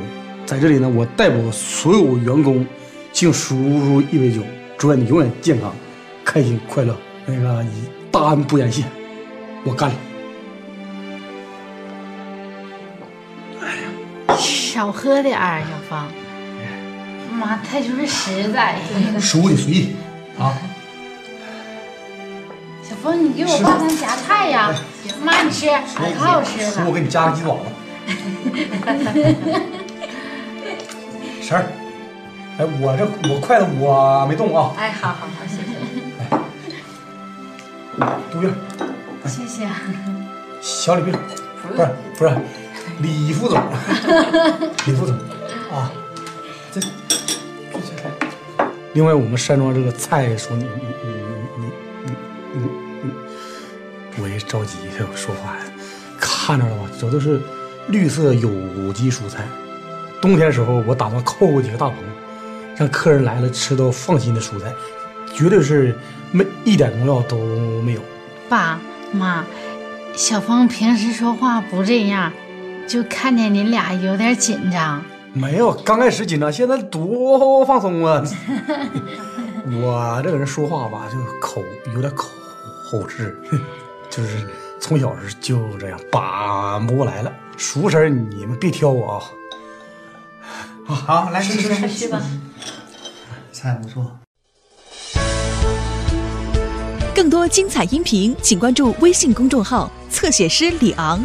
[0.45, 2.65] 在这里呢，我代表所有员工
[3.11, 4.41] 敬叔叔一杯酒，
[4.77, 5.73] 祝愿你永远健康、
[6.23, 6.95] 开心、快乐。
[7.25, 7.65] 那个
[8.11, 8.83] 大恩不言谢，
[9.63, 9.95] 我干了。
[14.37, 16.07] 少喝点儿，小芳。
[17.31, 18.75] 妈，他就是实在。
[19.19, 19.95] 叔你随意
[20.37, 20.53] 啊。
[22.83, 24.73] 小芳，你给我帮忙夹菜呀！
[25.23, 26.71] 妈，你吃，可好吃了。
[26.71, 27.65] 叔我给你夹个鸡爪子。
[31.53, 31.65] 婶儿，
[32.57, 34.73] 哎，我这我筷子我没动啊。
[34.75, 35.69] 哎，好好好，谢谢。
[38.31, 38.49] 杜月，
[39.27, 39.69] 谢谢。
[40.59, 41.13] 小李病，
[41.61, 41.87] 不是
[42.17, 42.35] 不是，
[43.01, 43.61] 李副总，
[44.87, 45.15] 李副总
[45.71, 45.91] 啊，
[46.71, 46.87] 这这
[47.69, 48.63] 这。
[48.93, 50.71] 另外，我们山庄这个菜说你你
[51.03, 51.11] 你
[51.59, 51.65] 你
[52.03, 52.11] 你
[52.53, 52.61] 你
[53.03, 55.61] 你，我也着急，我说话呀
[56.19, 57.39] 看着了吧，这都是
[57.89, 59.43] 绿色有机蔬菜。
[60.23, 61.97] 冬天时候，我打算扣几个大棚，
[62.77, 64.71] 让客人来了吃到放心的蔬菜，
[65.35, 65.93] 绝对是
[66.31, 67.37] 没一点农药都
[67.81, 68.01] 没有。
[68.47, 68.79] 爸
[69.11, 69.43] 妈，
[70.15, 72.31] 小芳平时说话不这样，
[72.87, 75.03] 就看见你俩有点紧张。
[75.33, 78.23] 没有，刚开始紧张，现在多放松啊！
[79.75, 81.61] 我这个人说话吧，就口
[81.93, 82.29] 有点口
[82.89, 83.37] 口吃，
[84.09, 84.47] 就是
[84.79, 87.29] 从小是就这样把不过来了。
[87.57, 89.21] 熟食你们别挑我啊！
[90.85, 92.21] 好，好，来吃吃吃吧。
[93.51, 94.19] 菜不错。
[97.15, 101.23] 更多精彩音频，请关注微信公众号“侧写师李昂”。